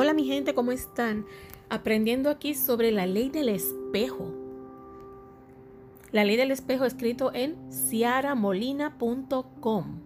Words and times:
Hola 0.00 0.14
mi 0.14 0.26
gente, 0.26 0.54
¿cómo 0.54 0.70
están? 0.70 1.26
Aprendiendo 1.70 2.30
aquí 2.30 2.54
sobre 2.54 2.92
la 2.92 3.04
ley 3.04 3.30
del 3.30 3.48
espejo. 3.48 4.32
La 6.12 6.22
ley 6.22 6.36
del 6.36 6.52
espejo 6.52 6.84
escrito 6.84 7.32
en 7.34 7.56
ciaramolina.com. 7.72 10.00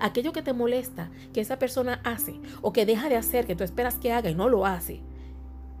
Aquello 0.00 0.32
que 0.32 0.42
te 0.42 0.52
molesta, 0.52 1.10
que 1.32 1.40
esa 1.40 1.58
persona 1.58 2.02
hace 2.04 2.38
o 2.60 2.74
que 2.74 2.84
deja 2.84 3.08
de 3.08 3.16
hacer, 3.16 3.46
que 3.46 3.56
tú 3.56 3.64
esperas 3.64 3.94
que 3.94 4.12
haga 4.12 4.28
y 4.28 4.34
no 4.34 4.50
lo 4.50 4.66
hace, 4.66 5.00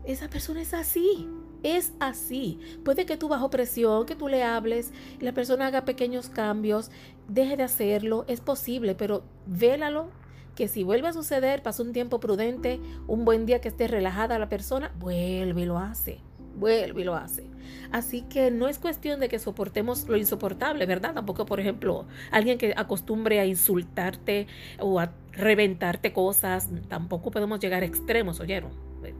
esa 0.04 0.30
persona 0.30 0.62
es 0.62 0.72
así. 0.72 1.28
Es 1.62 1.92
así. 2.00 2.58
Puede 2.86 3.04
que 3.04 3.18
tú 3.18 3.28
bajo 3.28 3.50
presión, 3.50 4.06
que 4.06 4.16
tú 4.16 4.28
le 4.28 4.44
hables, 4.44 4.94
la 5.18 5.34
persona 5.34 5.66
haga 5.66 5.84
pequeños 5.84 6.30
cambios, 6.30 6.90
deje 7.28 7.58
de 7.58 7.64
hacerlo, 7.64 8.24
es 8.28 8.40
posible, 8.40 8.94
pero 8.94 9.24
vélalo 9.44 10.08
que 10.54 10.68
si 10.68 10.82
vuelve 10.82 11.08
a 11.08 11.12
suceder, 11.12 11.62
pasa 11.62 11.82
un 11.82 11.92
tiempo 11.92 12.20
prudente, 12.20 12.80
un 13.06 13.24
buen 13.24 13.46
día 13.46 13.60
que 13.60 13.68
esté 13.68 13.88
relajada 13.88 14.38
la 14.38 14.48
persona, 14.48 14.92
vuelve 14.98 15.62
y 15.62 15.64
lo 15.64 15.78
hace, 15.78 16.20
vuelve 16.56 17.02
y 17.02 17.04
lo 17.04 17.14
hace. 17.16 17.46
Así 17.92 18.22
que 18.22 18.50
no 18.50 18.68
es 18.68 18.78
cuestión 18.78 19.20
de 19.20 19.28
que 19.28 19.38
soportemos 19.38 20.08
lo 20.08 20.16
insoportable, 20.16 20.86
¿verdad? 20.86 21.14
Tampoco, 21.14 21.46
por 21.46 21.60
ejemplo, 21.60 22.06
alguien 22.30 22.58
que 22.58 22.74
acostumbre 22.76 23.40
a 23.40 23.46
insultarte 23.46 24.46
o 24.78 25.00
a 25.00 25.12
reventarte 25.32 26.12
cosas, 26.12 26.68
tampoco 26.88 27.30
podemos 27.30 27.60
llegar 27.60 27.82
a 27.82 27.86
extremos, 27.86 28.40
¿oyeron? 28.40 28.72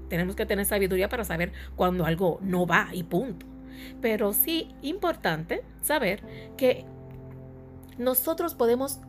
Tenemos 0.08 0.36
que 0.36 0.46
tener 0.46 0.66
sabiduría 0.66 1.08
para 1.08 1.24
saber 1.24 1.52
cuando 1.76 2.04
algo 2.04 2.38
no 2.42 2.66
va 2.66 2.88
y 2.92 3.02
punto. 3.02 3.46
Pero 4.00 4.32
sí 4.32 4.68
importante 4.82 5.62
saber 5.80 6.22
que 6.56 6.84
nosotros 7.98 8.54
podemos 8.54 9.00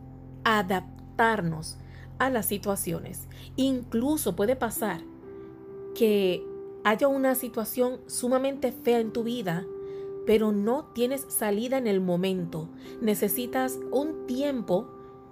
adaptarnos 0.43 1.77
a 2.21 2.29
las 2.29 2.45
situaciones. 2.45 3.27
Incluso 3.55 4.35
puede 4.35 4.55
pasar 4.55 5.01
que 5.95 6.45
haya 6.83 7.07
una 7.07 7.33
situación 7.33 7.99
sumamente 8.05 8.71
fea 8.71 8.99
en 8.99 9.11
tu 9.11 9.23
vida, 9.23 9.65
pero 10.27 10.51
no 10.51 10.85
tienes 10.93 11.25
salida 11.29 11.79
en 11.79 11.87
el 11.87 11.99
momento. 11.99 12.69
Necesitas 13.01 13.79
un 13.91 14.27
tiempo 14.27 14.87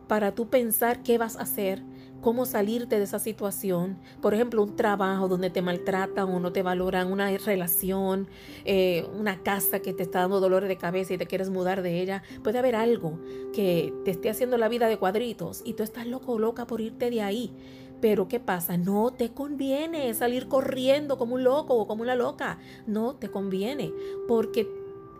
para 0.08 0.34
tú 0.34 0.48
pensar 0.50 1.04
qué 1.04 1.20
vas 1.20 1.38
a 1.38 1.44
hacer, 1.44 1.84
cómo 2.22 2.45
salirte 2.45 2.98
de 2.98 3.03
esa 3.03 3.20
situación. 3.20 3.98
Por 4.22 4.34
ejemplo, 4.34 4.64
un 4.64 4.75
trabajo 4.75 5.28
donde 5.28 5.50
te 5.50 5.62
maltratan 5.62 6.30
o 6.30 6.39
no 6.39 6.52
te 6.52 6.64
valoran, 6.64 7.11
una 7.11 7.36
relación, 7.38 8.28
eh, 8.66 9.08
una 9.17 9.42
casa 9.42 9.80
que 9.80 9.94
te 9.94 10.03
está 10.03 10.20
dando 10.20 10.39
dolor 10.39 10.67
de 10.67 10.78
cabeza 10.78 11.14
y 11.14 11.17
te 11.17 11.28
quieres 11.28 11.50
mudar 11.50 11.81
de 11.81 12.02
ella. 12.02 12.23
Puede 12.44 12.59
haber 12.59 12.76
algo 12.76 13.20
que 13.53 13.94
te 14.06 14.11
esté 14.11 14.30
haciendo 14.30 14.58
la 14.58 14.70
vida 14.70 14.88
de 14.88 14.98
cuadritos 14.98 15.61
y 15.66 15.73
tú 15.73 15.84
estás 15.84 16.08
loco 16.08 16.34
o 16.34 16.39
loca 16.39 16.67
por 16.67 16.81
irte 16.81 17.09
de 17.09 17.22
ahí. 17.22 17.53
Pero 18.02 18.28
¿qué 18.28 18.39
pasa? 18.39 18.78
No 18.78 19.11
te 19.11 19.33
conviene 19.33 20.14
salir 20.14 20.48
corriendo 20.48 21.17
como 21.17 21.36
un 21.36 21.44
loco 21.44 21.76
o 21.76 21.88
como 21.88 22.04
una 22.04 22.16
loca. 22.16 22.59
No 22.88 23.16
te 23.16 23.30
conviene 23.30 23.94
porque 24.28 24.70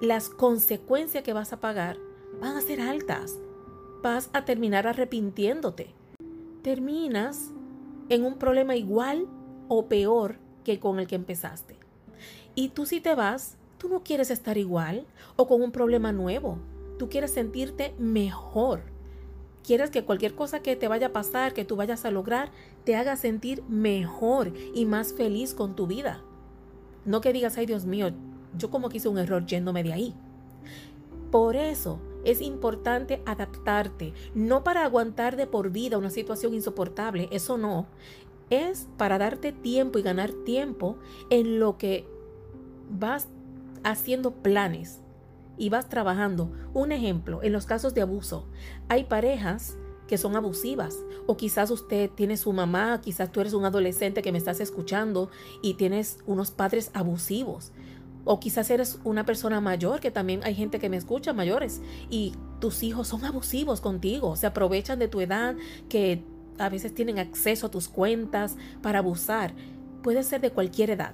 las 0.02 0.30
consecuencias 0.30 1.24
que 1.24 1.34
vas 1.34 1.52
a 1.52 1.60
pagar 1.60 1.98
van 2.40 2.56
a 2.56 2.62
ser 2.62 2.80
altas. 2.80 3.38
Vas 4.02 4.30
a 4.32 4.46
terminar 4.46 4.88
arrepintiéndote 4.88 5.99
terminas 6.62 7.52
en 8.10 8.26
un 8.26 8.38
problema 8.38 8.76
igual 8.76 9.28
o 9.68 9.88
peor 9.88 10.38
que 10.64 10.80
con 10.80 11.00
el 11.00 11.08
que 11.08 11.16
empezaste. 11.16 11.78
Y 12.56 12.70
tú 12.70 12.86
si 12.86 13.00
te 13.00 13.16
vas, 13.16 13.58
tú 13.78 13.90
no 13.90 14.04
quieres 14.04 14.32
estar 14.32 14.58
igual 14.58 15.06
o 15.36 15.48
con 15.48 15.62
un 15.62 15.72
problema 15.72 16.12
nuevo. 16.12 16.60
Tú 16.98 17.10
quieres 17.10 17.32
sentirte 17.32 17.94
mejor. 17.98 18.82
Quieres 19.64 19.90
que 19.90 20.04
cualquier 20.04 20.36
cosa 20.36 20.62
que 20.62 20.76
te 20.76 20.88
vaya 20.88 21.08
a 21.08 21.14
pasar, 21.14 21.54
que 21.54 21.66
tú 21.66 21.76
vayas 21.76 22.04
a 22.06 22.12
lograr, 22.12 22.52
te 22.84 22.96
haga 22.96 23.16
sentir 23.16 23.64
mejor 23.70 24.52
y 24.74 24.86
más 24.86 25.14
feliz 25.14 25.54
con 25.54 25.76
tu 25.76 25.88
vida. 25.88 26.22
No 27.06 27.22
que 27.22 27.34
digas, 27.34 27.58
ay 27.58 27.66
Dios 27.66 27.86
mío, 27.86 28.12
yo 28.58 28.70
como 28.70 28.90
que 28.90 28.98
hice 28.98 29.10
un 29.10 29.20
error 29.20 29.46
yéndome 29.46 29.84
de 29.84 29.94
ahí. 29.94 30.16
Por 31.32 31.56
eso 31.56 32.00
es 32.24 32.42
importante 32.42 33.22
adaptarte, 33.26 34.14
no 34.34 34.64
para 34.64 34.84
aguantar 34.84 35.36
de 35.36 35.48
por 35.48 35.72
vida 35.72 35.98
una 35.98 36.10
situación 36.10 36.54
insoportable, 36.54 37.30
eso 37.32 37.58
no. 37.58 37.88
Es 38.50 38.88
para 38.98 39.18
darte 39.18 39.52
tiempo 39.52 40.00
y 40.00 40.02
ganar 40.02 40.32
tiempo 40.32 40.98
en 41.30 41.60
lo 41.60 41.78
que 41.78 42.08
vas 42.90 43.28
haciendo 43.84 44.32
planes 44.32 45.02
y 45.58 45.70
vas 45.70 45.90
trabajando. 45.90 46.52
Un 46.74 46.92
ejemplo, 46.92 47.44
en 47.44 47.54
los 47.54 47.66
casos 47.66 47.94
de 47.94 48.02
abuso, 48.02 48.48
hay 48.88 49.04
parejas 49.04 49.78
que 50.10 50.18
son 50.18 50.36
abusivas. 50.36 50.98
O 51.28 51.38
quizás 51.38 51.70
usted 51.70 52.10
tiene 52.10 52.36
su 52.36 52.52
mamá, 52.52 53.00
quizás 53.00 53.32
tú 53.32 53.42
eres 53.42 53.54
un 53.54 53.64
adolescente 53.64 54.24
que 54.24 54.32
me 54.32 54.40
estás 54.40 54.60
escuchando 54.60 55.30
y 55.62 55.76
tienes 55.76 56.18
unos 56.26 56.50
padres 56.50 56.90
abusivos. 56.96 57.72
O 58.26 58.40
quizás 58.40 58.70
eres 58.70 59.00
una 59.04 59.26
persona 59.26 59.62
mayor, 59.62 60.00
que 60.00 60.12
también 60.12 60.42
hay 60.44 60.56
gente 60.56 60.80
que 60.80 60.90
me 60.90 60.98
escucha, 60.98 61.34
mayores, 61.34 61.82
y 62.10 62.34
tus 62.60 62.84
hijos 62.84 63.08
son 63.08 63.26
abusivos 63.26 63.82
contigo, 63.82 64.36
se 64.36 64.48
aprovechan 64.48 65.00
de 65.00 65.08
tu 65.08 65.22
edad, 65.22 65.56
que 65.88 66.24
a 66.58 66.70
veces 66.70 66.94
tienen 66.94 67.20
acceso 67.20 67.68
a 67.68 67.72
tus 67.72 67.88
cuentas 67.88 68.58
para 68.82 69.00
abusar. 69.00 69.54
Puede 70.04 70.24
ser 70.24 70.42
de 70.42 70.52
cualquier 70.52 70.90
edad, 70.92 71.14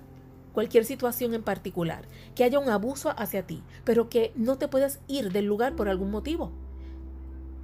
cualquier 0.54 0.86
situación 0.86 1.34
en 1.34 1.44
particular, 1.44 2.08
que 2.34 2.44
haya 2.44 2.60
un 2.60 2.70
abuso 2.70 3.14
hacia 3.18 3.46
ti, 3.46 3.62
pero 3.84 4.10
que 4.10 4.32
no 4.36 4.58
te 4.58 4.68
puedes 4.68 5.00
ir 5.08 5.32
del 5.32 5.46
lugar 5.46 5.76
por 5.76 5.88
algún 5.88 6.12
motivo. 6.12 6.52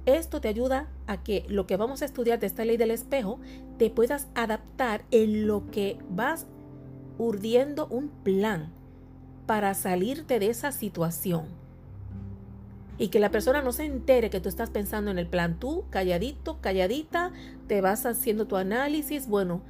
Esto 0.04 0.40
te 0.40 0.48
ayuda 0.48 0.88
a 1.06 1.22
que 1.22 1.44
lo 1.48 1.66
que 1.66 1.76
vamos 1.76 2.02
a 2.02 2.04
estudiar 2.04 2.40
de 2.40 2.46
esta 2.46 2.64
ley 2.64 2.76
del 2.76 2.90
espejo 2.90 3.38
te 3.78 3.88
puedas 3.88 4.28
adaptar 4.34 5.04
en 5.12 5.46
lo 5.46 5.70
que 5.70 5.98
vas 6.10 6.46
urdiendo 7.18 7.86
un 7.86 8.08
plan 8.08 8.72
para 9.52 9.74
salirte 9.74 10.38
de 10.38 10.48
esa 10.48 10.72
situación. 10.72 11.44
Y 12.96 13.08
que 13.08 13.20
la 13.20 13.30
persona 13.30 13.60
no 13.60 13.72
se 13.72 13.84
entere 13.84 14.30
que 14.30 14.40
tú 14.40 14.48
estás 14.48 14.70
pensando 14.70 15.10
en 15.10 15.18
el 15.18 15.26
plan. 15.26 15.60
Tú, 15.60 15.84
calladito, 15.90 16.58
calladita, 16.62 17.32
te 17.66 17.82
vas 17.82 18.06
haciendo 18.06 18.46
tu 18.46 18.56
análisis. 18.56 19.28
Bueno, 19.28 19.60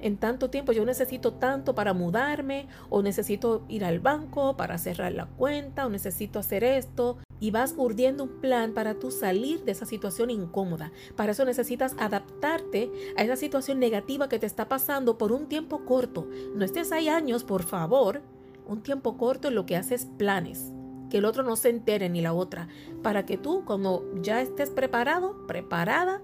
en 0.00 0.16
tanto 0.16 0.48
tiempo 0.48 0.72
yo 0.72 0.86
necesito 0.86 1.34
tanto 1.34 1.74
para 1.74 1.92
mudarme, 1.92 2.66
o 2.88 3.02
necesito 3.02 3.62
ir 3.68 3.84
al 3.84 4.00
banco 4.00 4.56
para 4.56 4.78
cerrar 4.78 5.12
la 5.12 5.26
cuenta, 5.26 5.84
o 5.84 5.90
necesito 5.90 6.38
hacer 6.38 6.64
esto. 6.64 7.18
Y 7.38 7.50
vas 7.50 7.74
urdiendo 7.76 8.24
un 8.24 8.40
plan 8.40 8.72
para 8.72 8.94
tú 8.94 9.10
salir 9.10 9.64
de 9.64 9.72
esa 9.72 9.84
situación 9.84 10.30
incómoda. 10.30 10.92
Para 11.14 11.32
eso 11.32 11.44
necesitas 11.44 11.94
adaptarte 11.98 12.90
a 13.18 13.22
esa 13.22 13.36
situación 13.36 13.80
negativa 13.80 14.30
que 14.30 14.38
te 14.38 14.46
está 14.46 14.66
pasando 14.66 15.18
por 15.18 15.30
un 15.30 15.44
tiempo 15.44 15.84
corto. 15.84 16.26
No 16.54 16.64
estés 16.64 16.90
ahí 16.90 17.10
años, 17.10 17.44
por 17.44 17.64
favor, 17.64 18.22
un 18.66 18.82
tiempo 18.82 19.16
corto 19.16 19.48
en 19.48 19.54
lo 19.54 19.66
que 19.66 19.76
haces 19.76 20.06
planes, 20.18 20.72
que 21.10 21.18
el 21.18 21.24
otro 21.24 21.42
no 21.42 21.56
se 21.56 21.70
entere 21.70 22.08
ni 22.08 22.20
la 22.20 22.32
otra, 22.32 22.68
para 23.02 23.26
que 23.26 23.36
tú, 23.36 23.64
como 23.64 24.02
ya 24.22 24.40
estés 24.40 24.70
preparado, 24.70 25.46
preparada, 25.46 26.22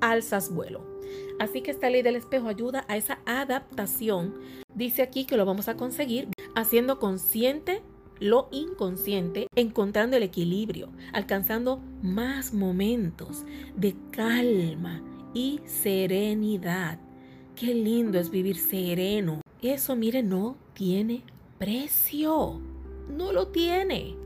alzas 0.00 0.52
vuelo. 0.52 0.86
Así 1.38 1.62
que 1.62 1.70
esta 1.70 1.90
ley 1.90 2.02
del 2.02 2.16
espejo 2.16 2.48
ayuda 2.48 2.84
a 2.88 2.96
esa 2.96 3.20
adaptación. 3.24 4.34
Dice 4.74 5.02
aquí 5.02 5.24
que 5.24 5.36
lo 5.36 5.46
vamos 5.46 5.68
a 5.68 5.76
conseguir 5.76 6.28
haciendo 6.54 6.98
consciente 6.98 7.82
lo 8.20 8.48
inconsciente, 8.50 9.46
encontrando 9.54 10.16
el 10.16 10.22
equilibrio, 10.22 10.90
alcanzando 11.12 11.80
más 12.02 12.52
momentos 12.52 13.44
de 13.76 13.94
calma 14.10 15.02
y 15.34 15.60
serenidad. 15.66 16.98
Qué 17.54 17.74
lindo 17.74 18.18
es 18.18 18.30
vivir 18.30 18.56
sereno. 18.56 19.40
Eso, 19.62 19.96
mire, 19.96 20.22
no 20.22 20.56
tiene 20.74 21.22
precio. 21.58 22.60
No 23.08 23.32
lo 23.32 23.48
tiene. 23.48 24.16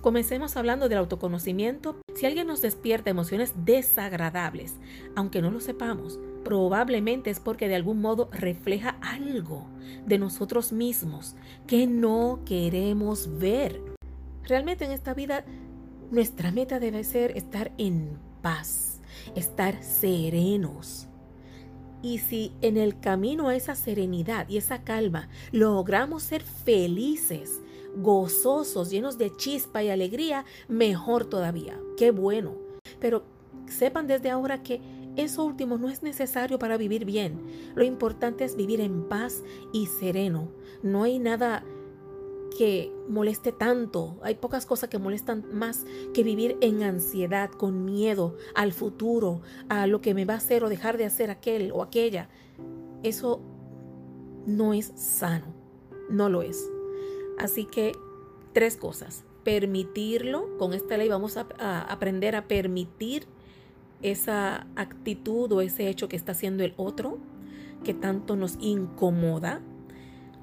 Comencemos 0.00 0.56
hablando 0.56 0.88
del 0.88 0.98
autoconocimiento. 0.98 1.96
Si 2.14 2.26
alguien 2.26 2.48
nos 2.48 2.60
despierta 2.60 3.10
emociones 3.10 3.52
desagradables, 3.64 4.74
aunque 5.14 5.40
no 5.40 5.50
lo 5.52 5.60
sepamos, 5.60 6.18
probablemente 6.44 7.30
es 7.30 7.38
porque 7.38 7.68
de 7.68 7.76
algún 7.76 8.00
modo 8.00 8.28
refleja 8.32 8.96
algo 9.00 9.68
de 10.04 10.18
nosotros 10.18 10.72
mismos 10.72 11.36
que 11.68 11.86
no 11.86 12.40
queremos 12.44 13.38
ver. 13.38 13.80
Realmente 14.42 14.84
en 14.84 14.90
esta 14.90 15.14
vida 15.14 15.44
nuestra 16.10 16.50
meta 16.50 16.80
debe 16.80 17.04
ser 17.04 17.36
estar 17.36 17.70
en 17.78 18.18
paz, 18.42 19.00
estar 19.36 19.82
serenos, 19.84 21.06
y 22.02 22.18
si 22.18 22.52
en 22.60 22.76
el 22.76 22.98
camino 23.00 23.48
a 23.48 23.56
esa 23.56 23.74
serenidad 23.74 24.48
y 24.48 24.56
esa 24.56 24.82
calma 24.82 25.28
logramos 25.52 26.22
ser 26.22 26.42
felices, 26.42 27.60
gozosos, 27.96 28.90
llenos 28.90 29.18
de 29.18 29.34
chispa 29.36 29.82
y 29.82 29.90
alegría, 29.90 30.44
mejor 30.68 31.24
todavía. 31.24 31.78
Qué 31.96 32.10
bueno. 32.10 32.56
Pero 33.00 33.24
sepan 33.66 34.06
desde 34.06 34.30
ahora 34.30 34.62
que 34.62 34.80
eso 35.16 35.44
último 35.44 35.76
no 35.76 35.88
es 35.88 36.02
necesario 36.02 36.58
para 36.58 36.76
vivir 36.76 37.04
bien. 37.04 37.40
Lo 37.74 37.84
importante 37.84 38.44
es 38.44 38.56
vivir 38.56 38.80
en 38.80 39.08
paz 39.08 39.42
y 39.72 39.86
sereno. 39.86 40.48
No 40.82 41.04
hay 41.04 41.18
nada 41.18 41.64
que 42.54 42.92
moleste 43.08 43.52
tanto. 43.52 44.18
Hay 44.22 44.36
pocas 44.36 44.66
cosas 44.66 44.88
que 44.88 44.98
molestan 44.98 45.44
más 45.52 45.84
que 46.14 46.22
vivir 46.22 46.56
en 46.60 46.82
ansiedad, 46.82 47.50
con 47.50 47.84
miedo 47.84 48.36
al 48.54 48.72
futuro, 48.72 49.42
a 49.68 49.86
lo 49.86 50.00
que 50.00 50.14
me 50.14 50.24
va 50.24 50.34
a 50.34 50.38
hacer 50.38 50.64
o 50.64 50.68
dejar 50.68 50.98
de 50.98 51.04
hacer 51.04 51.30
aquel 51.30 51.72
o 51.72 51.82
aquella. 51.82 52.28
Eso 53.02 53.40
no 54.46 54.74
es 54.74 54.92
sano, 54.96 55.54
no 56.10 56.28
lo 56.28 56.42
es. 56.42 56.70
Así 57.38 57.64
que 57.64 57.92
tres 58.52 58.76
cosas. 58.76 59.24
Permitirlo, 59.44 60.56
con 60.58 60.72
esta 60.72 60.96
ley 60.96 61.08
vamos 61.08 61.36
a, 61.36 61.46
a 61.58 61.82
aprender 61.82 62.36
a 62.36 62.46
permitir 62.46 63.26
esa 64.02 64.66
actitud 64.76 65.50
o 65.52 65.60
ese 65.60 65.88
hecho 65.88 66.08
que 66.08 66.16
está 66.16 66.32
haciendo 66.32 66.64
el 66.64 66.74
otro, 66.76 67.18
que 67.84 67.94
tanto 67.94 68.36
nos 68.36 68.56
incomoda 68.60 69.60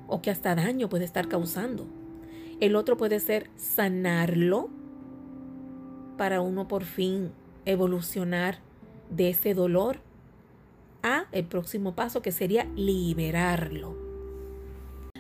o 0.08 0.22
que 0.22 0.32
hasta 0.32 0.56
daño 0.56 0.90
puede 0.90 1.06
estar 1.06 1.28
causando. 1.28 1.88
El 2.60 2.76
otro 2.76 2.98
puede 2.98 3.20
ser 3.22 3.50
sanarlo 3.56 4.70
para 6.18 6.42
uno 6.42 6.68
por 6.68 6.84
fin 6.84 7.32
evolucionar 7.66 8.60
de 9.10 9.30
ese 9.30 9.54
dolor 9.54 10.02
a 11.02 11.28
el 11.32 11.46
próximo 11.46 11.96
paso 11.96 12.22
que 12.22 12.34
sería 12.34 12.66
liberarlo. 12.76 13.96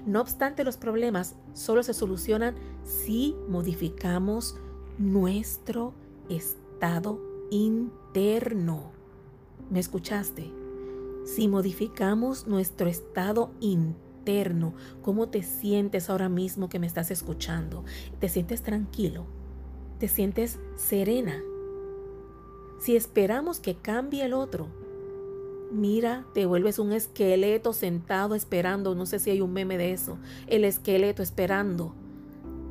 No 0.05 0.19
obstante, 0.19 0.65
los 0.65 0.75
problemas 0.75 1.37
solo 1.53 1.83
se 1.83 1.93
solucionan 1.93 2.55
si 2.83 3.35
modificamos 3.47 4.57
nuestro 4.97 5.93
estado 6.29 7.21
interno. 7.51 8.91
¿Me 9.69 9.79
escuchaste? 9.79 10.51
Si 11.23 11.47
modificamos 11.47 12.47
nuestro 12.47 12.89
estado 12.89 13.51
interno, 13.61 14.08
¿cómo 15.01 15.29
te 15.29 15.43
sientes 15.43 16.09
ahora 16.09 16.29
mismo 16.29 16.69
que 16.69 16.79
me 16.79 16.87
estás 16.87 17.11
escuchando? 17.11 17.83
¿Te 18.19 18.29
sientes 18.29 18.61
tranquilo? 18.61 19.25
¿Te 19.99 20.07
sientes 20.07 20.59
serena? 20.75 21.41
Si 22.79 22.95
esperamos 22.95 23.59
que 23.59 23.75
cambie 23.75 24.23
el 24.23 24.33
otro, 24.33 24.67
mira, 25.71 26.25
te 26.33 26.45
vuelves 26.45 26.79
un 26.79 26.93
esqueleto 26.93 27.73
sentado 27.73 28.35
esperando, 28.35 28.95
no 28.95 29.05
sé 29.05 29.19
si 29.19 29.31
hay 29.31 29.41
un 29.41 29.53
meme 29.53 29.77
de 29.77 29.91
eso, 29.91 30.17
el 30.47 30.63
esqueleto 30.63 31.21
esperando 31.21 31.95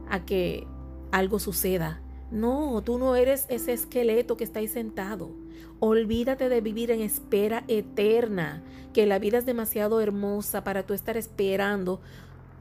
a 0.08 0.24
que 0.24 0.66
algo 1.10 1.38
suceda 1.38 2.02
no, 2.30 2.82
tú 2.84 2.98
no 2.98 3.16
eres 3.16 3.46
ese 3.48 3.72
esqueleto 3.72 4.36
que 4.36 4.44
está 4.44 4.58
ahí 4.58 4.68
sentado. 4.68 5.30
Olvídate 5.80 6.48
de 6.48 6.60
vivir 6.60 6.90
en 6.90 7.00
espera 7.00 7.64
eterna, 7.68 8.62
que 8.92 9.06
la 9.06 9.18
vida 9.18 9.38
es 9.38 9.46
demasiado 9.46 10.00
hermosa 10.00 10.64
para 10.64 10.84
tú 10.84 10.94
estar 10.94 11.16
esperando 11.16 12.00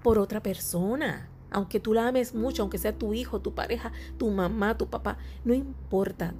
por 0.03 0.19
otra 0.19 0.41
persona. 0.41 1.29
Aunque 1.49 1.79
tú 1.79 1.94
la 1.94 2.07
ames 2.07 2.35
mucho, 2.35 2.61
aunque 2.61 2.77
sea 2.77 2.97
tu 2.97 3.13
hijo, 3.13 3.39
tu 3.39 3.55
pareja, 3.55 3.91
tu 4.17 4.29
mamá, 4.29 4.77
tu 4.77 4.88
papá, 4.88 5.17
no 5.45 5.53
importa. 5.53 6.33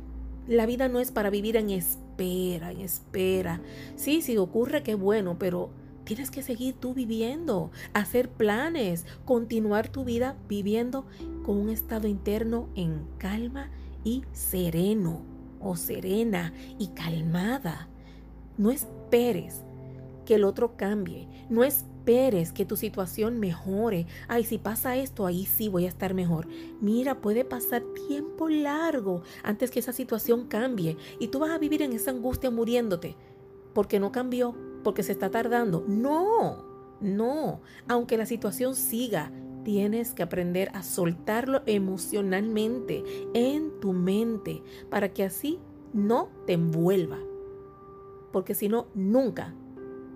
La 0.48 0.65
vida 0.65 0.88
no 0.88 1.00
es 1.00 1.12
para 1.12 1.30
vivir 1.30 1.57
en 1.57 1.69
espera, 1.69 2.71
en 2.71 2.81
espera. 2.81 3.62
Sí, 3.95 4.21
si 4.21 4.38
ocurre, 4.38 4.83
qué 4.83 4.95
bueno, 4.95 5.38
pero 5.39 5.71
Tienes 6.07 6.31
que 6.31 6.42
seguir 6.42 6.74
tú 6.74 6.94
viviendo, 6.94 7.69
hacer 7.94 8.30
planes, 8.30 9.06
continuar 9.25 9.89
tu 9.89 10.06
vida 10.06 10.38
viviendo 10.48 11.06
con 11.44 11.57
un 11.57 11.68
estado 11.68 12.07
interno 12.07 12.69
en 12.75 13.06
calma 13.18 13.69
y 14.06 14.24
sereno 14.31 15.37
o 15.68 15.75
serena 15.75 16.54
y 16.78 16.88
calmada. 16.88 17.88
No 18.58 18.72
esperes 18.72 19.64
que 20.25 20.36
el 20.36 20.44
otro 20.44 20.75
cambie, 20.75 21.28
no 21.50 21.64
esperes 21.64 22.52
que 22.52 22.66
tu 22.66 22.75
situación 22.75 23.40
mejore. 23.40 24.08
Ay, 24.28 24.44
si 24.44 24.58
pasa 24.58 24.96
esto, 24.96 25.25
ahí 25.25 25.46
sí 25.46 25.69
voy 25.69 25.86
a 25.86 25.90
estar 25.90 26.14
mejor. 26.14 26.48
Mira, 26.81 27.22
puede 27.22 27.46
pasar 27.46 27.84
tiempo 28.08 28.50
largo 28.50 29.24
antes 29.44 29.72
que 29.72 29.80
esa 29.80 29.94
situación 29.94 30.48
cambie 30.48 30.98
y 31.19 31.28
tú 31.28 31.40
vas 31.40 31.52
a 31.52 31.58
vivir 31.58 31.81
en 31.81 31.94
esa 31.94 32.12
angustia 32.12 32.50
muriéndote 32.52 33.16
porque 33.74 34.00
no 34.00 34.12
cambió 34.12 34.56
porque 34.84 35.04
se 35.04 35.12
está 35.12 35.30
tardando. 35.30 35.84
No, 35.88 36.66
no. 37.02 37.62
Aunque 37.88 38.18
la 38.18 38.25
situación 38.25 38.75
siga, 38.75 39.31
tienes 39.68 40.14
que 40.14 40.24
aprender 40.24 40.69
a 40.74 40.81
soltarlo 40.81 41.62
emocionalmente 41.66 43.04
en 43.34 43.81
tu 43.81 43.92
mente 43.92 44.64
para 44.90 45.12
que 45.12 45.24
así 45.24 45.60
no 45.92 46.30
te 46.46 46.54
envuelva. 46.54 47.19
Porque 48.31 48.56
si 48.56 48.69
no, 48.69 48.88
nunca, 48.96 49.54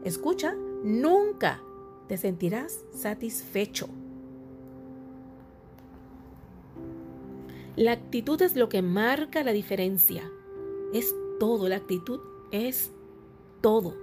escucha, 0.06 0.56
nunca 0.86 1.62
te 2.08 2.16
sentirás 2.16 2.86
satisfecho. 2.94 3.90
La 7.76 7.92
actitud 7.92 8.42
es 8.42 8.56
lo 8.56 8.70
que 8.70 8.82
marca 8.82 9.44
la 9.44 9.52
diferencia. 9.52 10.32
Es 10.94 11.14
todo, 11.42 11.68
la 11.68 11.76
actitud 11.76 12.22
es 12.52 12.94
todo. 13.60 13.98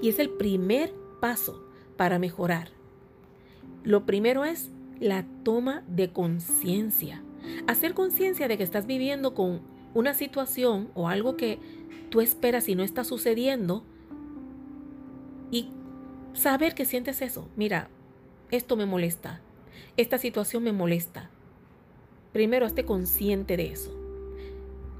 Y 0.00 0.08
es 0.08 0.18
el 0.18 0.30
primer 0.30 0.94
paso 1.20 1.62
para 1.98 2.18
mejorar. 2.18 2.70
Lo 3.84 4.06
primero 4.06 4.44
es 4.46 4.70
la 5.00 5.24
toma 5.42 5.82
de 5.86 6.10
conciencia. 6.12 7.22
Hacer 7.66 7.94
conciencia 7.94 8.48
de 8.48 8.56
que 8.56 8.64
estás 8.64 8.86
viviendo 8.86 9.34
con 9.34 9.60
una 9.94 10.14
situación 10.14 10.90
o 10.94 11.08
algo 11.08 11.36
que 11.36 11.58
tú 12.10 12.20
esperas 12.20 12.68
y 12.68 12.74
no 12.74 12.82
está 12.82 13.04
sucediendo 13.04 13.84
y 15.50 15.68
saber 16.34 16.74
que 16.74 16.84
sientes 16.84 17.22
eso. 17.22 17.48
Mira, 17.56 17.88
esto 18.50 18.76
me 18.76 18.86
molesta. 18.86 19.40
Esta 19.96 20.18
situación 20.18 20.62
me 20.62 20.72
molesta. 20.72 21.30
Primero, 22.32 22.66
esté 22.66 22.84
consciente 22.84 23.56
de 23.56 23.72
eso. 23.72 23.96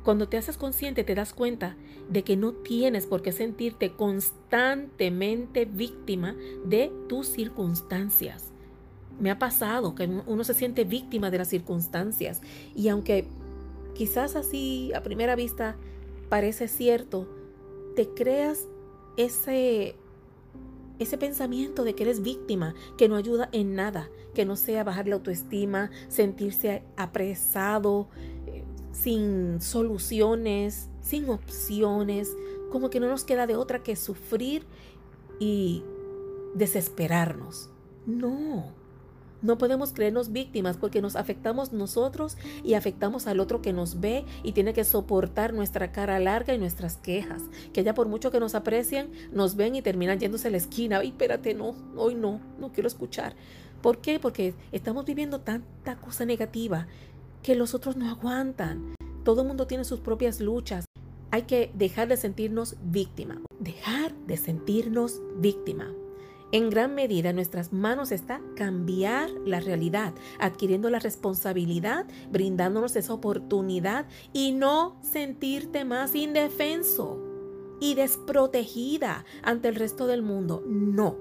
Cuando 0.03 0.29
te 0.29 0.37
haces 0.37 0.57
consciente 0.57 1.03
te 1.03 1.17
das 1.17 1.35
cuenta 1.35 1.77
de 2.09 2.23
que 2.23 2.37
no 2.37 2.53
tienes 2.53 3.07
por 3.07 3.23
qué 3.23 3.33
sentirte 3.33 3.93
constantemente 3.93 5.65
víctima 5.65 6.37
de 6.65 6.93
tus 7.09 7.27
circunstancias. 7.27 8.53
Me 9.19 9.31
ha 9.31 9.39
pasado 9.39 9.95
que 9.95 10.09
uno 10.27 10.45
se 10.45 10.55
siente 10.55 10.85
víctima 10.85 11.31
de 11.31 11.39
las 11.39 11.49
circunstancias 11.49 12.43
y 12.75 12.89
aunque 12.89 13.27
quizás 13.95 14.37
así 14.37 14.93
a 14.95 15.03
primera 15.03 15.37
vista 15.37 15.77
parece 16.29 16.69
cierto, 16.69 17.27
te 17.95 18.09
creas 18.11 18.67
ese 19.17 19.97
ese 20.99 21.19
pensamiento 21.19 21.85
de 21.85 21.95
que 21.95 22.05
eres 22.05 22.23
víctima, 22.23 22.75
que 22.97 23.09
no 23.09 23.17
ayuda 23.17 23.49
en 23.53 23.75
nada, 23.75 24.09
que 24.35 24.47
no 24.47 24.57
sea 24.57 24.83
bajar 24.83 25.09
la 25.09 25.17
autoestima, 25.17 25.91
sentirse 26.09 26.83
apresado, 26.97 28.09
sin 28.93 29.61
soluciones, 29.61 30.89
sin 31.03 31.29
opciones, 31.29 32.35
como 32.71 32.89
que 32.91 33.01
no 33.01 33.09
nos 33.09 33.25
queda 33.25 33.47
de 33.47 33.57
otra 33.57 33.83
que 33.83 33.95
sufrir 33.95 34.65
y 35.39 35.85
desesperarnos. 36.55 37.71
No, 38.07 38.73
no 39.43 39.59
podemos 39.59 39.93
creernos 39.93 40.33
víctimas 40.33 40.77
porque 40.77 41.03
nos 41.03 41.17
afectamos 41.17 41.73
nosotros 41.73 42.37
y 42.65 42.75
afectamos 42.75 43.27
al 43.27 43.41
otro 43.41 43.63
que 43.63 43.73
nos 43.73 44.01
ve 44.01 44.25
y 44.43 44.53
tiene 44.53 44.73
que 44.73 44.85
soportar 44.85 45.53
nuestra 45.53 45.93
cara 45.93 46.19
larga 46.19 46.55
y 46.55 46.59
nuestras 46.59 46.97
quejas. 46.97 47.43
Que 47.73 47.85
ya 47.85 47.95
por 47.95 48.09
mucho 48.09 48.31
que 48.31 48.41
nos 48.41 48.55
aprecien, 48.55 49.11
nos 49.33 49.57
ven 49.57 49.75
y 49.75 49.83
terminan 49.83 50.19
yéndose 50.19 50.49
a 50.49 50.51
la 50.51 50.57
esquina. 50.57 50.99
Ay, 50.99 51.09
espérate, 51.09 51.55
no, 51.55 51.75
hoy 51.97 52.15
no, 52.15 52.41
no 52.59 52.73
quiero 52.73 52.89
escuchar. 52.89 53.35
¿Por 53.83 53.99
qué? 53.99 54.19
Porque 54.19 54.55
estamos 54.73 55.05
viviendo 55.05 55.41
tanta 55.41 55.97
cosa 55.97 56.25
negativa 56.25 56.87
que 57.43 57.55
los 57.55 57.75
otros 57.75 57.97
no 57.97 58.09
aguantan. 58.09 58.95
Todo 59.23 59.43
el 59.43 59.49
mundo 59.49 59.67
tiene 59.67 59.85
sus 59.85 60.01
propias 60.01 60.41
luchas. 60.41 60.85
Hay 61.31 61.43
que 61.43 61.71
dejar 61.75 62.09
de 62.09 62.17
sentirnos 62.17 62.77
víctima. 62.83 63.41
Dejar 63.61 64.15
de 64.27 64.37
sentirnos 64.37 65.21
víctima. 65.39 65.93
En 66.53 66.71
gran 66.71 66.95
medida 66.95 67.31
en 67.31 67.37
nuestras 67.37 67.73
manos 67.73 68.13
está 68.13 68.41
cambiar 68.55 69.31
la 69.45 69.59
realidad, 69.59 70.15
adquiriendo 70.39 70.91
la 70.91 71.01
responsabilidad, 71.01 72.07
brindándonos 72.31 72.95
esa 72.95 73.15
oportunidad 73.15 74.07
y 74.33 74.53
no 74.53 74.97
sentirte 75.03 75.85
más 75.85 76.15
indefenso 76.15 77.21
y 77.81 77.95
desprotegida 77.95 79.25
ante 79.43 79.69
el 79.69 79.75
resto 79.75 80.07
del 80.07 80.23
mundo. 80.23 80.63
No. 80.67 81.17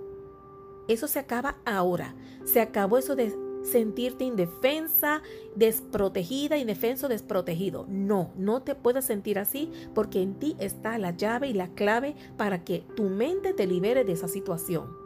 Eso 0.87 1.07
se 1.07 1.17
acaba 1.17 1.57
ahora. 1.65 2.13
Se 2.43 2.61
acabó 2.61 2.99
eso 2.99 3.15
de 3.15 3.35
sentirte 3.63 4.23
indefensa, 4.25 5.23
desprotegida, 5.55 6.57
indefenso, 6.57 7.07
desprotegido. 7.07 7.87
No, 7.89 8.31
no 8.37 8.61
te 8.61 8.75
puedes 8.75 9.05
sentir 9.05 9.39
así 9.39 9.71
porque 9.95 10.21
en 10.21 10.35
ti 10.35 10.55
está 10.59 10.99
la 10.99 11.17
llave 11.17 11.47
y 11.47 11.53
la 11.53 11.69
clave 11.69 12.15
para 12.37 12.63
que 12.63 12.85
tu 12.95 13.09
mente 13.09 13.53
te 13.53 13.65
libere 13.65 14.03
de 14.03 14.13
esa 14.13 14.27
situación. 14.27 15.04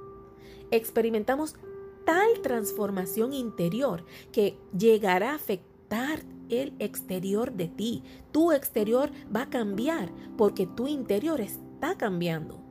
Experimentamos 0.72 1.56
tal 2.06 2.42
transformación 2.42 3.34
interior 3.34 4.06
que 4.32 4.58
llegará 4.78 5.32
a 5.32 5.36
afectar 5.36 6.22
el 6.50 6.74
exterior 6.80 7.54
de 7.54 7.68
ti. 7.68 8.04
Tu 8.32 8.52
exterior 8.52 9.12
va 9.36 9.44
a 9.44 9.50
cambiar 9.50 10.12
porque 10.38 10.66
tu 10.66 10.88
interior 10.88 11.42
está 11.42 11.98
cambiando 11.98 12.70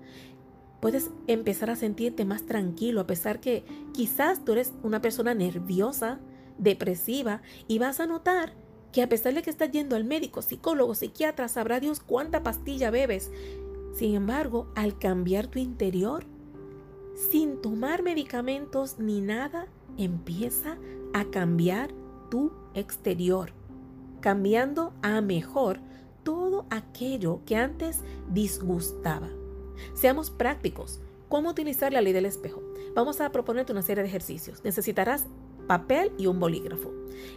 puedes 0.80 1.10
empezar 1.26 1.70
a 1.70 1.76
sentirte 1.76 2.24
más 2.24 2.46
tranquilo 2.46 3.00
a 3.00 3.06
pesar 3.06 3.40
que 3.40 3.64
quizás 3.92 4.44
tú 4.44 4.52
eres 4.52 4.72
una 4.82 5.00
persona 5.00 5.34
nerviosa, 5.34 6.20
depresiva 6.58 7.42
y 7.66 7.78
vas 7.78 8.00
a 8.00 8.06
notar 8.06 8.52
que 8.92 9.02
a 9.02 9.08
pesar 9.08 9.34
de 9.34 9.42
que 9.42 9.50
estás 9.50 9.70
yendo 9.70 9.96
al 9.96 10.04
médico, 10.04 10.40
psicólogo, 10.40 10.94
psiquiatra, 10.94 11.48
sabrá 11.48 11.78
Dios 11.78 12.00
cuánta 12.00 12.42
pastilla 12.42 12.90
bebes. 12.90 13.30
Sin 13.94 14.14
embargo, 14.14 14.68
al 14.74 14.98
cambiar 14.98 15.46
tu 15.46 15.58
interior, 15.58 16.24
sin 17.18 17.60
tomar 17.60 18.02
medicamentos 18.02 18.98
ni 18.98 19.20
nada, 19.20 19.66
empieza 19.96 20.78
a 21.12 21.24
cambiar 21.24 21.90
tu 22.30 22.52
exterior, 22.74 23.52
cambiando 24.20 24.92
a 25.02 25.20
mejor 25.20 25.80
todo 26.22 26.66
aquello 26.70 27.40
que 27.44 27.56
antes 27.56 28.02
disgustaba. 28.30 29.28
Seamos 29.94 30.30
prácticos. 30.30 31.00
¿Cómo 31.28 31.50
utilizar 31.50 31.92
la 31.92 32.00
ley 32.00 32.12
del 32.12 32.26
espejo? 32.26 32.62
Vamos 32.94 33.20
a 33.20 33.30
proponerte 33.32 33.72
una 33.72 33.82
serie 33.82 34.02
de 34.02 34.08
ejercicios. 34.08 34.64
Necesitarás 34.64 35.26
papel 35.66 36.12
y 36.18 36.26
un 36.26 36.40
bolígrafo. 36.40 36.90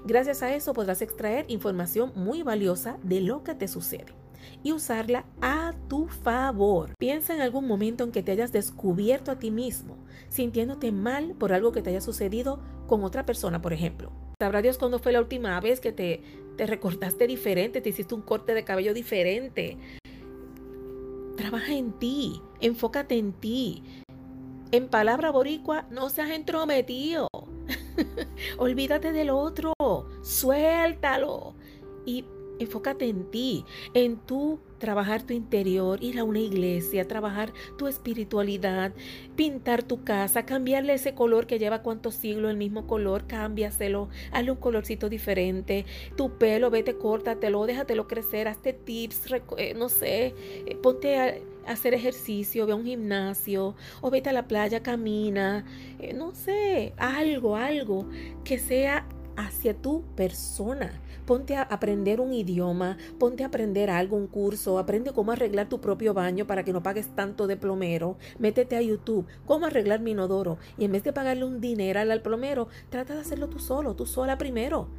Gracias 0.05 0.43
a 0.43 0.53
eso 0.53 0.73
podrás 0.73 1.01
extraer 1.01 1.45
información 1.50 2.13
muy 2.15 2.43
valiosa 2.43 2.97
de 3.03 3.21
lo 3.21 3.43
que 3.43 3.55
te 3.55 3.67
sucede 3.67 4.20
y 4.63 4.71
usarla 4.71 5.25
a 5.41 5.74
tu 5.88 6.07
favor. 6.07 6.91
Piensa 7.00 7.33
en 7.33 7.41
algún 7.41 7.67
momento 7.67 8.03
en 8.03 8.12
que 8.12 8.24
te 8.24 8.31
hayas 8.31 8.51
descubierto 8.51 9.31
a 9.31 9.39
ti 9.39 9.51
mismo, 9.51 9.98
sintiéndote 10.29 10.91
mal 10.91 11.36
por 11.36 11.53
algo 11.53 11.71
que 11.71 11.81
te 11.81 11.89
haya 11.89 12.01
sucedido 12.01 12.60
con 12.88 13.03
otra 13.03 13.25
persona, 13.25 13.62
por 13.62 13.74
ejemplo. 13.74 14.12
Sabrá 14.41 14.62
Dios 14.62 14.77
cuándo 14.77 15.00
fue 15.00 15.12
la 15.12 15.19
última 15.19 15.60
vez 15.60 15.79
que 15.79 15.91
te, 15.91 16.24
te 16.57 16.65
recortaste 16.65 17.27
diferente, 17.27 17.81
te 17.81 17.89
hiciste 17.89 18.15
un 18.15 18.21
corte 18.21 18.53
de 18.53 18.63
cabello 18.63 18.93
diferente. 18.93 19.77
Trabaja 21.36 21.74
en 21.74 21.93
ti, 21.93 22.41
enfócate 22.60 23.17
en 23.17 23.33
ti. 23.33 23.83
En 24.71 24.88
palabra 24.88 25.31
boricua, 25.31 25.86
no 25.89 26.10
seas 26.10 26.31
entrometido. 26.31 27.27
Olvídate 28.57 29.12
del 29.12 29.29
otro, 29.29 29.74
suéltalo. 30.21 31.55
Y 32.05 32.25
Enfócate 32.60 33.05
en 33.08 33.29
ti, 33.31 33.65
en 33.93 34.17
tu 34.17 34.60
trabajar 34.81 35.24
tu 35.24 35.34
interior, 35.34 36.03
ir 36.03 36.20
a 36.20 36.24
una 36.24 36.39
iglesia, 36.39 37.08
trabajar 37.08 37.53
tu 37.77 37.88
espiritualidad, 37.88 38.91
pintar 39.36 39.84
tu 39.84 40.03
casa, 40.03 40.46
cambiarle 40.46 40.93
ese 40.93 41.13
color 41.13 41.46
que 41.46 41.60
lleva 41.60 41.84
cuántos 41.84 42.15
siglos 42.15 42.51
el 42.51 42.58
mismo 42.58 42.88
color, 42.88 43.27
cámbiaselo, 43.27 44.10
hazle 44.31 44.51
un 44.51 44.58
colorcito 44.58 45.08
diferente. 45.08 45.86
Tu 46.17 46.38
pelo, 46.38 46.70
vete, 46.70 46.96
córtatelo, 46.96 47.65
déjatelo 47.65 48.08
crecer, 48.08 48.48
hazte 48.48 48.74
tips, 48.74 49.27
eh, 49.58 49.74
no 49.75 49.88
sé, 49.88 50.34
eh, 50.65 50.75
ponte 50.81 51.17
a, 51.17 51.36
hacer 51.67 51.93
ejercicio, 51.93 52.65
ve 52.65 52.74
a 52.74 52.75
un 52.75 52.84
gimnasio 52.86 53.75
o 54.01 54.10
vete 54.10 54.29
a 54.29 54.34
la 54.34 54.48
playa, 54.48 54.81
camina, 54.81 55.63
eh, 56.00 56.13
no 56.13 56.34
sé, 56.34 56.93
algo, 56.98 57.55
algo 57.55 58.08
que 58.43 58.58
sea 58.58 59.05
hacia 59.38 59.74
tu 59.74 60.03
persona. 60.15 60.91
Ponte 61.31 61.55
a 61.55 61.61
aprender 61.61 62.19
un 62.19 62.33
idioma, 62.33 62.97
ponte 63.17 63.43
a 63.43 63.47
aprender 63.47 63.89
algo, 63.89 64.17
un 64.17 64.27
curso, 64.27 64.77
aprende 64.77 65.13
cómo 65.13 65.31
arreglar 65.31 65.69
tu 65.69 65.79
propio 65.79 66.13
baño 66.13 66.45
para 66.45 66.65
que 66.65 66.73
no 66.73 66.83
pagues 66.83 67.15
tanto 67.15 67.47
de 67.47 67.55
plomero. 67.55 68.17
Métete 68.38 68.75
a 68.75 68.81
YouTube, 68.81 69.25
cómo 69.45 69.65
arreglar 69.65 70.01
mi 70.01 70.11
inodoro. 70.11 70.57
Y 70.77 70.83
en 70.83 70.91
vez 70.91 71.05
de 71.05 71.13
pagarle 71.13 71.45
un 71.45 71.61
dinero 71.61 72.01
al 72.01 72.21
plomero, 72.21 72.67
trata 72.89 73.13
de 73.13 73.21
hacerlo 73.21 73.47
tú 73.47 73.59
solo, 73.59 73.95
tú 73.95 74.05
sola 74.05 74.38
primero. 74.38 74.89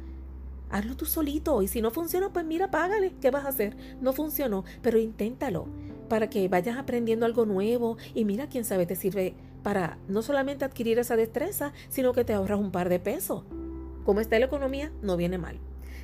Hazlo 0.71 0.97
tú 0.97 1.05
solito 1.05 1.61
y 1.61 1.67
si 1.67 1.83
no 1.83 1.91
funciona, 1.91 2.33
pues 2.33 2.45
mira, 2.45 2.71
págale. 2.71 3.13
¿Qué 3.21 3.29
vas 3.29 3.45
a 3.45 3.49
hacer? 3.49 3.77
No 4.01 4.11
funcionó, 4.11 4.63
pero 4.81 4.97
inténtalo 4.97 5.67
para 6.09 6.31
que 6.31 6.47
vayas 6.47 6.79
aprendiendo 6.79 7.27
algo 7.27 7.45
nuevo 7.45 7.97
y 8.15 8.25
mira, 8.25 8.49
quién 8.49 8.65
sabe, 8.65 8.87
te 8.87 8.95
sirve 8.95 9.35
para 9.61 9.99
no 10.07 10.23
solamente 10.23 10.65
adquirir 10.65 10.97
esa 10.97 11.15
destreza, 11.15 11.73
sino 11.89 12.11
que 12.11 12.25
te 12.25 12.33
ahorras 12.33 12.59
un 12.59 12.71
par 12.71 12.89
de 12.89 12.99
pesos. 12.99 13.43
Como 14.03 14.19
está 14.19 14.39
la 14.39 14.47
economía, 14.47 14.91
no 15.03 15.15
viene 15.15 15.37
mal. 15.37 15.59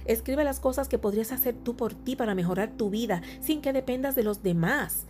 Escribe 0.06 0.44
las 0.44 0.60
cosas 0.60 0.88
que 0.88 0.98
podrías 0.98 1.32
hacer 1.32 1.56
tú 1.56 1.76
por 1.76 1.94
ti 1.94 2.16
para 2.16 2.36
mejorar 2.36 2.72
tu 2.76 2.90
vida 2.90 3.22
sin 3.42 3.62
que 3.62 3.74
dependas 3.74 4.16
de 4.16 4.24
los 4.24 4.44
demás. 4.44 5.06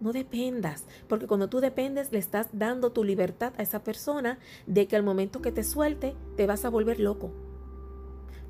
No 0.00 0.12
dependas, 0.12 0.84
porque 1.08 1.26
cuando 1.26 1.48
tú 1.48 1.60
dependes 1.60 2.12
le 2.12 2.18
estás 2.18 2.48
dando 2.52 2.92
tu 2.92 3.02
libertad 3.02 3.52
a 3.58 3.62
esa 3.62 3.82
persona 3.82 4.38
de 4.66 4.86
que 4.86 4.96
al 4.96 5.02
momento 5.02 5.42
que 5.42 5.50
te 5.50 5.64
suelte 5.64 6.14
te 6.36 6.46
vas 6.46 6.64
a 6.64 6.70
volver 6.70 7.00
loco. 7.00 7.32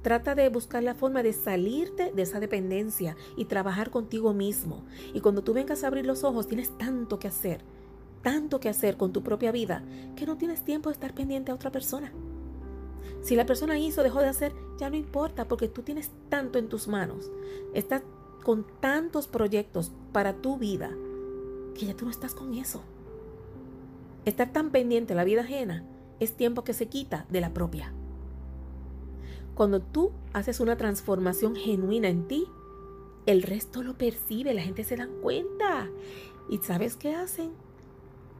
Trata 0.02 0.34
de 0.34 0.48
buscar 0.48 0.82
la 0.82 0.94
forma 0.94 1.22
de 1.22 1.32
salirte 1.32 2.12
de 2.12 2.22
esa 2.22 2.38
dependencia 2.38 3.16
y 3.36 3.46
trabajar 3.46 3.90
contigo 3.90 4.32
mismo. 4.32 4.84
Y 5.12 5.20
cuando 5.20 5.42
tú 5.42 5.54
vengas 5.54 5.82
a 5.82 5.88
abrir 5.88 6.06
los 6.06 6.22
ojos 6.22 6.46
tienes 6.46 6.76
tanto 6.78 7.18
que 7.18 7.28
hacer, 7.28 7.62
tanto 8.22 8.60
que 8.60 8.68
hacer 8.68 8.96
con 8.96 9.12
tu 9.12 9.22
propia 9.22 9.50
vida, 9.50 9.82
que 10.16 10.26
no 10.26 10.36
tienes 10.36 10.64
tiempo 10.64 10.90
de 10.90 10.94
estar 10.94 11.14
pendiente 11.14 11.50
a 11.50 11.54
otra 11.54 11.72
persona. 11.72 12.12
Si 13.22 13.36
la 13.36 13.46
persona 13.46 13.78
hizo, 13.78 14.02
dejó 14.02 14.20
de 14.20 14.28
hacer, 14.28 14.54
ya 14.78 14.90
no 14.90 14.96
importa 14.96 15.46
porque 15.48 15.68
tú 15.68 15.82
tienes 15.82 16.10
tanto 16.28 16.58
en 16.58 16.68
tus 16.68 16.88
manos. 16.88 17.30
Estás 17.74 18.02
con 18.42 18.64
tantos 18.80 19.26
proyectos 19.26 19.92
para 20.12 20.34
tu 20.34 20.58
vida 20.58 20.90
que 21.74 21.86
ya 21.86 21.94
tú 21.94 22.04
no 22.04 22.10
estás 22.10 22.34
con 22.34 22.54
eso. 22.54 22.82
Estar 24.24 24.52
tan 24.52 24.70
pendiente 24.70 25.14
de 25.14 25.16
la 25.16 25.24
vida 25.24 25.42
ajena 25.42 25.84
es 26.20 26.36
tiempo 26.36 26.64
que 26.64 26.74
se 26.74 26.86
quita 26.86 27.26
de 27.30 27.40
la 27.40 27.52
propia. 27.52 27.92
Cuando 29.54 29.80
tú 29.80 30.12
haces 30.32 30.60
una 30.60 30.76
transformación 30.76 31.56
genuina 31.56 32.08
en 32.08 32.28
ti, 32.28 32.46
el 33.26 33.42
resto 33.42 33.82
lo 33.82 33.98
percibe, 33.98 34.54
la 34.54 34.62
gente 34.62 34.84
se 34.84 34.96
da 34.96 35.08
cuenta. 35.20 35.88
¿Y 36.48 36.58
sabes 36.58 36.96
qué 36.96 37.14
hacen? 37.14 37.50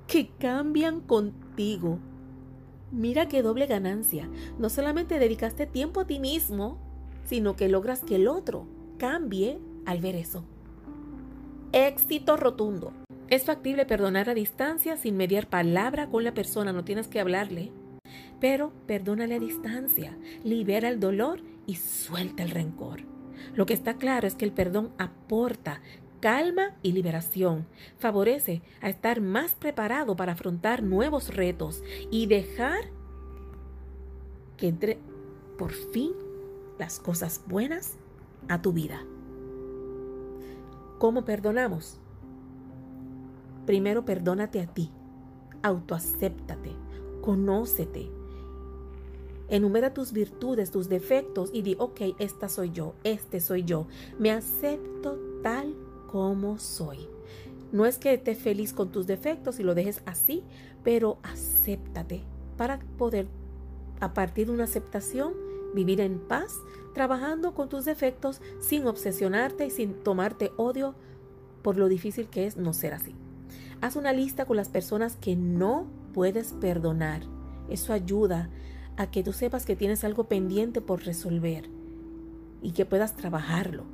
Que 0.06 0.30
cambian 0.38 1.00
contigo 1.00 1.98
Mira 2.90 3.28
qué 3.28 3.42
doble 3.42 3.66
ganancia. 3.66 4.28
No 4.58 4.70
solamente 4.70 5.18
dedicaste 5.18 5.66
tiempo 5.66 6.00
a 6.00 6.06
ti 6.06 6.18
mismo, 6.18 6.78
sino 7.24 7.56
que 7.56 7.68
logras 7.68 8.00
que 8.00 8.16
el 8.16 8.28
otro 8.28 8.66
cambie 8.98 9.58
al 9.84 10.00
ver 10.00 10.16
eso. 10.16 10.44
Éxito 11.72 12.36
rotundo. 12.36 12.92
Es 13.28 13.44
factible 13.44 13.84
perdonar 13.84 14.30
a 14.30 14.34
distancia 14.34 14.96
sin 14.96 15.18
mediar 15.18 15.48
palabra 15.48 16.08
con 16.08 16.24
la 16.24 16.32
persona, 16.32 16.72
no 16.72 16.84
tienes 16.84 17.08
que 17.08 17.20
hablarle. 17.20 17.72
Pero 18.40 18.72
perdónale 18.86 19.34
a 19.34 19.40
distancia, 19.40 20.16
libera 20.44 20.88
el 20.88 20.98
dolor 20.98 21.42
y 21.66 21.74
suelta 21.74 22.42
el 22.42 22.50
rencor. 22.50 23.02
Lo 23.54 23.66
que 23.66 23.74
está 23.74 23.94
claro 23.94 24.26
es 24.26 24.34
que 24.34 24.46
el 24.46 24.52
perdón 24.52 24.92
aporta 24.96 25.82
calma 26.20 26.76
y 26.82 26.92
liberación. 26.92 27.66
Favorece 27.98 28.62
a 28.80 28.88
estar 28.88 29.20
más 29.20 29.54
preparado 29.54 30.16
para 30.16 30.32
afrontar 30.32 30.82
nuevos 30.82 31.34
retos 31.34 31.82
y 32.10 32.26
dejar 32.26 32.84
que 34.56 34.68
entre 34.68 34.98
por 35.56 35.72
fin 35.72 36.12
las 36.78 37.00
cosas 37.00 37.42
buenas 37.46 37.96
a 38.48 38.62
tu 38.62 38.72
vida. 38.72 39.04
¿Cómo 40.98 41.24
perdonamos? 41.24 42.00
Primero 43.66 44.04
perdónate 44.04 44.60
a 44.60 44.66
ti, 44.66 44.90
autoacéptate, 45.62 46.72
conócete, 47.20 48.10
enumera 49.48 49.92
tus 49.92 50.12
virtudes, 50.12 50.70
tus 50.70 50.88
defectos 50.88 51.50
y 51.52 51.62
di, 51.62 51.76
ok, 51.78 52.00
esta 52.18 52.48
soy 52.48 52.70
yo, 52.70 52.94
este 53.04 53.40
soy 53.40 53.64
yo, 53.64 53.86
me 54.18 54.30
acepto 54.30 55.18
tal 55.42 55.74
como 56.08 56.58
soy. 56.58 57.08
No 57.70 57.86
es 57.86 57.98
que 57.98 58.14
estés 58.14 58.38
feliz 58.38 58.72
con 58.72 58.90
tus 58.90 59.06
defectos 59.06 59.60
y 59.60 59.62
lo 59.62 59.74
dejes 59.74 60.02
así, 60.06 60.42
pero 60.82 61.18
acéptate 61.22 62.24
para 62.56 62.80
poder, 62.96 63.28
a 64.00 64.14
partir 64.14 64.46
de 64.46 64.54
una 64.54 64.64
aceptación, 64.64 65.34
vivir 65.74 66.00
en 66.00 66.18
paz, 66.18 66.56
trabajando 66.94 67.54
con 67.54 67.68
tus 67.68 67.84
defectos 67.84 68.40
sin 68.60 68.86
obsesionarte 68.86 69.66
y 69.66 69.70
sin 69.70 69.94
tomarte 70.02 70.50
odio 70.56 70.94
por 71.62 71.76
lo 71.76 71.88
difícil 71.88 72.28
que 72.28 72.46
es 72.46 72.56
no 72.56 72.72
ser 72.72 72.94
así. 72.94 73.14
Haz 73.80 73.96
una 73.96 74.12
lista 74.12 74.46
con 74.46 74.56
las 74.56 74.68
personas 74.70 75.16
que 75.16 75.36
no 75.36 75.86
puedes 76.14 76.54
perdonar. 76.54 77.22
Eso 77.68 77.92
ayuda 77.92 78.50
a 78.96 79.10
que 79.10 79.22
tú 79.22 79.32
sepas 79.32 79.66
que 79.66 79.76
tienes 79.76 80.02
algo 80.02 80.24
pendiente 80.24 80.80
por 80.80 81.04
resolver 81.04 81.68
y 82.62 82.72
que 82.72 82.86
puedas 82.86 83.14
trabajarlo. 83.14 83.84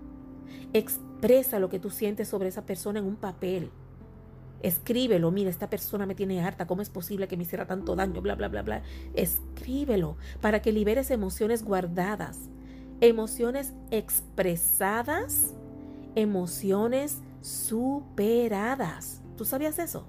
Expresa 1.14 1.58
lo 1.58 1.68
que 1.68 1.78
tú 1.78 1.90
sientes 1.90 2.28
sobre 2.28 2.48
esa 2.48 2.66
persona 2.66 2.98
en 2.98 3.06
un 3.06 3.16
papel. 3.16 3.70
Escríbelo, 4.60 5.30
mira, 5.30 5.50
esta 5.50 5.68
persona 5.68 6.06
me 6.06 6.14
tiene 6.14 6.42
harta, 6.42 6.66
¿cómo 6.66 6.82
es 6.82 6.90
posible 6.90 7.28
que 7.28 7.36
me 7.36 7.42
hiciera 7.42 7.66
tanto 7.66 7.94
daño? 7.96 8.20
Bla, 8.20 8.34
bla, 8.34 8.48
bla, 8.48 8.62
bla. 8.62 8.82
Escríbelo 9.14 10.16
para 10.40 10.62
que 10.62 10.72
liberes 10.72 11.10
emociones 11.10 11.64
guardadas, 11.64 12.48
emociones 13.00 13.74
expresadas, 13.90 15.54
emociones 16.14 17.18
superadas. 17.42 19.22
¿Tú 19.36 19.44
sabías 19.44 19.78
eso? 19.78 20.06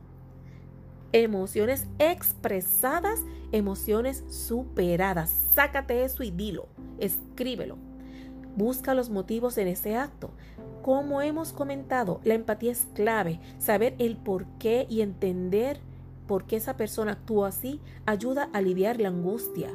Emociones 1.11 1.87
expresadas, 1.99 3.19
emociones 3.51 4.23
superadas. 4.29 5.29
Sácate 5.53 6.03
eso 6.03 6.23
y 6.23 6.31
dilo, 6.31 6.67
escríbelo. 6.97 7.77
Busca 8.55 8.93
los 8.93 9.09
motivos 9.09 9.57
en 9.57 9.67
ese 9.67 9.97
acto. 9.97 10.31
Como 10.85 11.23
hemos 11.23 11.51
comentado, 11.51 12.21
la 12.23 12.35
empatía 12.35 12.71
es 12.71 12.85
clave. 12.93 13.39
Saber 13.57 13.95
el 13.97 14.17
por 14.17 14.45
qué 14.59 14.85
y 14.87 15.01
entender 15.01 15.79
por 16.27 16.45
qué 16.45 16.57
esa 16.57 16.77
persona 16.77 17.13
actuó 17.13 17.45
así 17.45 17.81
ayuda 18.05 18.51
a 18.53 18.59
aliviar 18.59 19.01
la 19.01 19.07
angustia. 19.07 19.71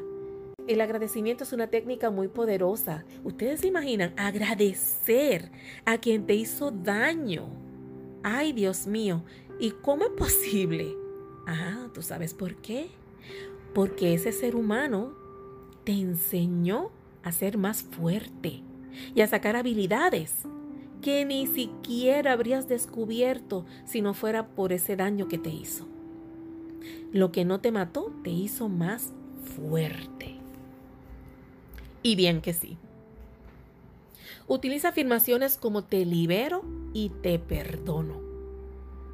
El 0.69 0.81
agradecimiento 0.81 1.43
es 1.43 1.53
una 1.53 1.67
técnica 1.67 2.13
muy 2.13 2.29
poderosa. 2.29 3.05
Ustedes 3.25 3.59
se 3.59 3.67
imaginan 3.67 4.15
agradecer 4.17 5.51
a 5.85 5.99
quien 5.99 6.27
te 6.27 6.35
hizo 6.37 6.71
daño. 6.71 7.49
Ay, 8.23 8.53
Dios 8.53 8.87
mío, 8.87 9.25
¿y 9.59 9.73
cómo 9.73 10.05
es 10.05 10.11
posible? 10.11 10.95
Ah, 11.45 11.89
¿tú 11.93 12.03
sabes 12.03 12.35
por 12.35 12.55
qué? 12.55 12.87
Porque 13.75 14.15
ese 14.15 14.31
ser 14.31 14.55
humano 14.55 15.13
te 15.83 15.91
enseñó 15.91 16.93
a 17.25 17.33
ser 17.33 17.59
más 17.59 17.83
fuerte 17.83 18.63
y 19.13 19.23
a 19.23 19.27
sacar 19.27 19.57
habilidades 19.57 20.47
que 21.01 21.25
ni 21.25 21.47
siquiera 21.47 22.33
habrías 22.33 22.69
descubierto 22.69 23.65
si 23.85 24.03
no 24.03 24.15
fuera 24.15 24.49
por 24.49 24.73
ese 24.73 24.97
daño 24.97 25.29
que 25.29 25.39
te 25.39 25.51
hizo. 25.51 25.87
Lo 27.13 27.33
que 27.33 27.45
no 27.45 27.61
te 27.61 27.73
mató 27.73 28.13
te 28.23 28.31
hizo 28.31 28.69
más 28.69 29.13
fuerte. 29.57 30.37
Y 32.03 32.17
bien 32.17 32.41
que 32.41 32.53
sí. 32.53 32.79
Utiliza 34.47 34.89
afirmaciones 34.89 35.57
como 35.57 35.85
te 35.85 36.05
libero 36.05 36.65
y 36.93 37.11
te 37.23 37.39
perdono. 37.39 38.21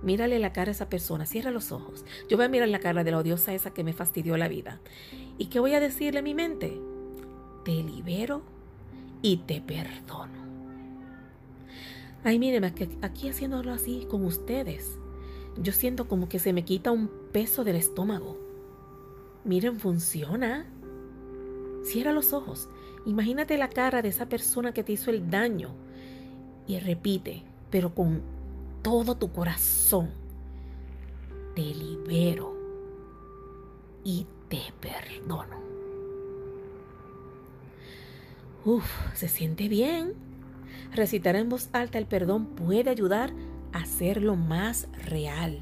Mírale 0.02 0.38
la 0.38 0.52
cara 0.52 0.70
a 0.70 0.72
esa 0.72 0.88
persona, 0.88 1.26
cierra 1.26 1.50
los 1.50 1.72
ojos. 1.72 2.04
Yo 2.28 2.36
voy 2.36 2.46
a 2.46 2.48
mirar 2.48 2.68
la 2.68 2.80
cara 2.80 3.02
de 3.02 3.10
la 3.10 3.18
odiosa 3.18 3.54
esa 3.54 3.72
que 3.72 3.84
me 3.84 3.92
fastidió 3.92 4.36
la 4.36 4.48
vida. 4.48 4.80
¿Y 5.36 5.46
qué 5.46 5.58
voy 5.58 5.74
a 5.74 5.80
decirle 5.80 6.20
a 6.20 6.22
mi 6.22 6.34
mente? 6.34 6.78
Te 7.64 7.72
libero 7.72 8.42
y 9.22 9.38
te 9.38 9.60
perdono. 9.60 10.45
Ay, 12.26 12.40
mírenme, 12.40 12.74
aquí 13.02 13.28
haciéndolo 13.28 13.70
así 13.72 14.04
con 14.10 14.24
ustedes, 14.24 14.98
yo 15.62 15.72
siento 15.72 16.08
como 16.08 16.28
que 16.28 16.40
se 16.40 16.52
me 16.52 16.64
quita 16.64 16.90
un 16.90 17.08
peso 17.30 17.62
del 17.62 17.76
estómago. 17.76 18.36
Miren, 19.44 19.78
funciona. 19.78 20.66
Cierra 21.84 22.10
los 22.10 22.32
ojos. 22.32 22.68
Imagínate 23.04 23.56
la 23.56 23.68
cara 23.68 24.02
de 24.02 24.08
esa 24.08 24.28
persona 24.28 24.74
que 24.74 24.82
te 24.82 24.90
hizo 24.90 25.12
el 25.12 25.30
daño 25.30 25.68
y 26.66 26.80
repite, 26.80 27.44
pero 27.70 27.94
con 27.94 28.22
todo 28.82 29.14
tu 29.14 29.30
corazón. 29.30 30.10
Te 31.54 31.62
libero 31.62 32.56
y 34.02 34.26
te 34.48 34.62
perdono. 34.80 35.60
Uf, 38.64 38.84
se 39.14 39.28
siente 39.28 39.68
bien. 39.68 40.35
Recitar 40.94 41.36
en 41.36 41.48
voz 41.48 41.68
alta 41.72 41.98
el 41.98 42.06
perdón 42.06 42.46
puede 42.46 42.90
ayudar 42.90 43.32
a 43.72 43.78
hacerlo 43.78 44.36
más 44.36 44.88
real 45.04 45.60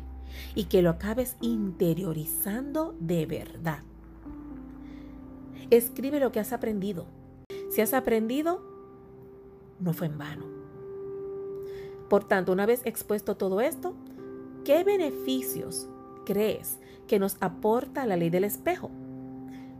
y 0.55 0.65
que 0.65 0.83
lo 0.83 0.91
acabes 0.91 1.37
interiorizando 1.41 2.95
de 3.01 3.27
verdad. 3.27 3.83
Escribe 5.71 6.21
lo 6.21 6.31
que 6.31 6.41
has 6.41 6.53
aprendido. 6.53 7.07
Si 7.71 7.81
has 7.81 7.95
aprendido, 7.95 8.63
no 9.81 9.93
fue 9.93 10.07
en 10.07 10.19
vano. 10.19 10.45
Por 12.09 12.25
tanto, 12.25 12.53
una 12.53 12.67
vez 12.67 12.83
expuesto 12.85 13.37
todo 13.37 13.61
esto, 13.61 13.95
¿qué 14.65 14.85
beneficios 14.85 15.89
crees 16.25 16.79
que 17.09 17.19
nos 17.19 17.37
aporta 17.41 18.07
la 18.07 18.17
ley 18.17 18.31
del 18.31 18.45
espejo? 18.45 18.91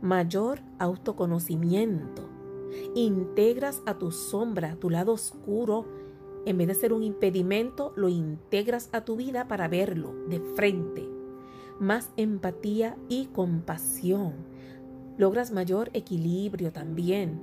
Mayor 0.01 0.59
autoconocimiento. 0.79 2.24
Integras 2.95 3.81
a 3.85 3.97
tu 3.97 4.11
sombra, 4.11 4.75
tu 4.79 4.89
lado 4.89 5.13
oscuro, 5.13 5.85
en 6.45 6.59
vez 6.59 6.67
de 6.67 6.75
ser 6.75 6.93
un 6.93 7.01
impedimento, 7.01 7.91
lo 7.95 8.07
integras 8.07 8.89
a 8.91 9.03
tu 9.03 9.15
vida 9.15 9.47
para 9.47 9.67
verlo 9.67 10.13
de 10.29 10.39
frente. 10.55 11.09
Más 11.79 12.11
empatía 12.17 12.97
y 13.09 13.25
compasión. 13.27 14.33
Logras 15.17 15.51
mayor 15.51 15.89
equilibrio 15.93 16.71
también. 16.71 17.41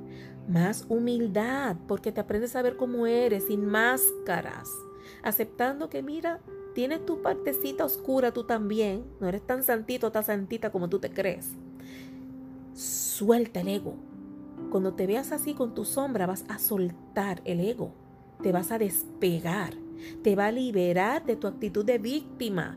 Más 0.49 0.87
humildad, 0.89 1.77
porque 1.89 2.13
te 2.13 2.21
aprendes 2.21 2.55
a 2.55 2.63
ver 2.63 2.77
cómo 2.77 3.07
eres, 3.07 3.47
sin 3.47 3.67
máscaras. 3.67 4.71
Aceptando 5.25 5.89
que, 5.89 6.03
mira, 6.03 6.41
tienes 6.75 7.05
tu 7.05 7.23
partecita 7.23 7.85
oscura 7.85 8.33
tú 8.33 8.45
también. 8.45 9.05
No 9.21 9.29
eres 9.29 9.45
tan 9.45 9.65
santito, 9.65 10.13
tan 10.13 10.25
santita 10.25 10.71
como 10.71 10.89
tú 10.89 11.01
te 11.01 11.11
crees. 11.11 11.51
Suelta 12.73 13.61
el 13.61 13.69
ego. 13.69 13.97
Cuando 14.73 14.95
te 14.95 15.07
veas 15.07 15.31
así 15.31 15.55
con 15.55 15.75
tu 15.75 15.85
sombra, 15.85 16.27
vas 16.27 16.45
a 16.49 16.59
soltar 16.59 17.43
el 17.45 17.61
ego 17.61 17.93
te 18.43 18.53
vas 18.53 18.73
a 18.73 18.79
despegar, 18.79 19.75
te 20.23 20.37
va 20.37 20.47
a 20.47 20.53
liberar 20.53 21.25
de 21.25 21.37
tu 21.37 21.47
actitud 21.47 21.85
de 21.85 21.99
víctima, 21.99 22.77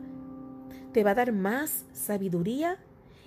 te 0.92 1.04
va 1.04 1.10
a 1.10 1.14
dar 1.14 1.32
más 1.32 1.84
sabiduría 1.92 2.78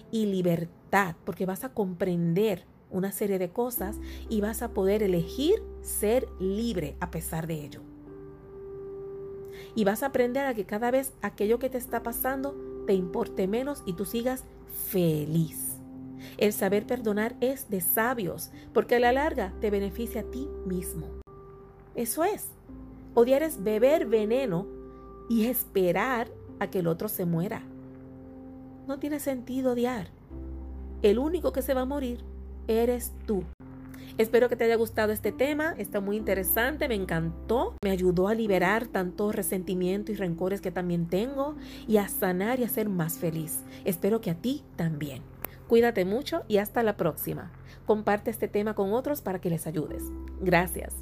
y 0.09 0.25
libertad, 0.25 1.15
porque 1.25 1.45
vas 1.45 1.63
a 1.63 1.73
comprender 1.73 2.65
una 2.89 3.11
serie 3.11 3.37
de 3.37 3.51
cosas 3.51 3.97
y 4.29 4.41
vas 4.41 4.63
a 4.63 4.73
poder 4.73 5.03
elegir 5.03 5.61
ser 5.81 6.27
libre 6.39 6.95
a 6.99 7.11
pesar 7.11 7.45
de 7.45 7.65
ello. 7.65 7.81
Y 9.75 9.83
vas 9.83 10.01
a 10.01 10.07
aprender 10.07 10.47
a 10.47 10.55
que 10.55 10.65
cada 10.65 10.89
vez 10.89 11.13
aquello 11.21 11.59
que 11.59 11.69
te 11.69 11.77
está 11.77 12.01
pasando 12.01 12.55
te 12.87 12.93
importe 12.93 13.47
menos 13.47 13.83
y 13.85 13.93
tú 13.93 14.05
sigas 14.05 14.45
feliz. 14.87 15.68
El 16.37 16.53
saber 16.53 16.85
perdonar 16.85 17.35
es 17.41 17.69
de 17.69 17.81
sabios, 17.81 18.51
porque 18.73 18.95
a 18.95 18.99
la 18.99 19.11
larga 19.11 19.53
te 19.61 19.69
beneficia 19.69 20.21
a 20.21 20.25
ti 20.25 20.47
mismo. 20.65 21.07
Eso 21.95 22.23
es. 22.23 22.47
Odiar 23.13 23.43
es 23.43 23.63
beber 23.63 24.05
veneno 24.05 24.67
y 25.29 25.45
esperar 25.45 26.29
a 26.59 26.67
que 26.69 26.79
el 26.79 26.87
otro 26.87 27.09
se 27.09 27.25
muera. 27.25 27.63
No 28.87 28.99
tiene 28.99 29.19
sentido 29.19 29.73
odiar. 29.73 30.07
El 31.01 31.19
único 31.19 31.53
que 31.53 31.61
se 31.61 31.73
va 31.73 31.81
a 31.81 31.85
morir 31.85 32.23
eres 32.67 33.13
tú. 33.25 33.43
Espero 34.17 34.49
que 34.49 34.57
te 34.57 34.65
haya 34.65 34.75
gustado 34.75 35.13
este 35.13 35.31
tema, 35.31 35.73
está 35.77 36.01
muy 36.01 36.17
interesante, 36.17 36.89
me 36.89 36.95
encantó, 36.95 37.75
me 37.81 37.89
ayudó 37.89 38.27
a 38.27 38.33
liberar 38.33 38.85
tanto 38.87 39.31
resentimiento 39.31 40.11
y 40.11 40.15
rencores 40.15 40.59
que 40.59 40.71
también 40.71 41.07
tengo 41.07 41.55
y 41.87 41.97
a 41.97 42.09
sanar 42.09 42.59
y 42.59 42.65
a 42.65 42.69
ser 42.69 42.89
más 42.89 43.17
feliz. 43.17 43.63
Espero 43.85 44.19
que 44.19 44.31
a 44.31 44.35
ti 44.35 44.63
también. 44.75 45.21
Cuídate 45.69 46.03
mucho 46.03 46.41
y 46.47 46.57
hasta 46.57 46.81
la 46.81 46.97
próxima. 46.97 47.51
Comparte 47.85 48.31
este 48.31 48.47
tema 48.47 48.73
con 48.73 48.91
otros 48.91 49.21
para 49.21 49.39
que 49.39 49.51
les 49.51 49.67
ayudes. 49.67 50.01
Gracias. 50.41 50.95